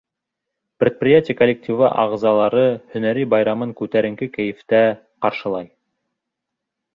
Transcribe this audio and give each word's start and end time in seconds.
Предприятие 0.83 1.35
коллективы 1.41 1.85
ағзалары 2.03 2.63
һөнәри 2.95 3.27
байрамын 3.35 3.75
күтәренке 3.83 4.29
кәйефтә 4.39 4.81
ҡаршылай. 5.27 5.71